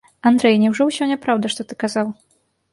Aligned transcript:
Андрэй, 0.29 0.55
няўжо 0.63 0.87
ўсё 0.87 1.03
няпраўда, 1.13 1.53
што 1.57 1.61
ты 1.69 1.81
казаў? 1.87 2.13